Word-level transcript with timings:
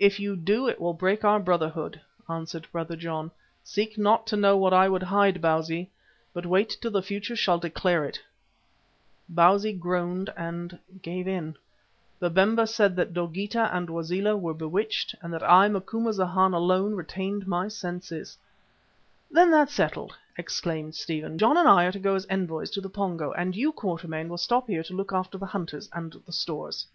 "If 0.00 0.18
you 0.18 0.34
do, 0.34 0.66
it 0.66 0.80
will 0.80 0.92
break 0.92 1.22
our 1.24 1.38
brotherhood," 1.38 2.00
answered 2.28 2.66
Brother 2.72 2.96
John. 2.96 3.30
"Seek 3.62 3.96
not 3.96 4.26
to 4.26 4.36
know 4.36 4.56
what 4.56 4.72
I 4.72 4.88
would 4.88 5.04
hide, 5.04 5.40
Bausi, 5.40 5.88
but 6.34 6.44
wait 6.44 6.76
till 6.82 6.90
the 6.90 7.00
future 7.00 7.36
shall 7.36 7.60
declare 7.60 8.04
it." 8.04 8.20
Bausi 9.28 9.72
groaned 9.72 10.30
and 10.36 10.76
gave 11.00 11.28
in. 11.28 11.54
Babemba 12.20 12.66
said 12.66 12.96
that 12.96 13.12
Dogeetah 13.14 13.72
and 13.72 13.86
Wazela 13.86 14.36
were 14.36 14.52
bewitched, 14.52 15.14
and 15.22 15.32
that 15.32 15.44
I, 15.48 15.68
Macumazana, 15.68 16.56
alone 16.56 16.96
retained 16.96 17.46
my 17.46 17.68
senses. 17.68 18.36
"Then 19.30 19.52
that's 19.52 19.72
settled," 19.72 20.16
exclaimed 20.36 20.96
Stephen. 20.96 21.38
"John 21.38 21.56
and 21.56 21.68
I 21.68 21.84
are 21.84 21.92
to 21.92 22.00
go 22.00 22.16
as 22.16 22.26
envoys 22.28 22.72
to 22.72 22.80
the 22.80 22.90
Pongo, 22.90 23.30
and 23.30 23.54
you, 23.54 23.72
Quatermain, 23.72 24.28
will 24.28 24.38
stop 24.38 24.66
here 24.66 24.82
to 24.82 24.92
look 24.96 25.12
after 25.12 25.38
the 25.38 25.46
hunters 25.46 25.88
and 25.92 26.14
the 26.26 26.32
stores." 26.32 26.88